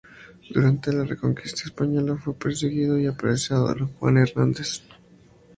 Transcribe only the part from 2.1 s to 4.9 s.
fue perseguido y apresado en Juan Fernández.